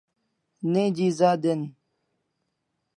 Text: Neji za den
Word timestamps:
Neji 0.71 1.07
za 1.17 1.31
den 1.43 1.61